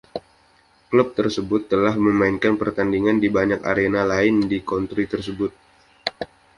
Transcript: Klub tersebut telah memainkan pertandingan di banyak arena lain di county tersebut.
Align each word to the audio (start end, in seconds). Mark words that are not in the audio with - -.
Klub 0.89 1.09
tersebut 1.19 1.61
telah 1.71 1.93
memainkan 2.05 2.53
pertandingan 2.61 3.17
di 3.23 3.29
banyak 3.37 3.61
arena 3.71 4.01
lain 4.11 4.35
di 4.51 4.57
county 4.69 5.03
tersebut. 5.13 5.51